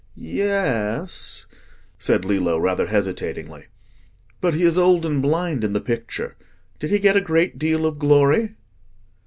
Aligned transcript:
"Yes," 0.15 1.45
said 1.99 2.25
Lillo, 2.25 2.57
rather 2.57 2.87
hesitatingly. 2.87 3.67
"But 4.41 4.55
he 4.55 4.63
is 4.63 4.75
old 4.75 5.05
and 5.05 5.21
blind 5.21 5.63
in 5.63 5.73
the 5.73 5.79
picture. 5.79 6.35
Did 6.79 6.89
he 6.89 6.97
get 6.97 7.15
a 7.15 7.21
great 7.21 7.59
deal 7.59 7.85
of 7.85 7.99
glory?" 7.99 8.55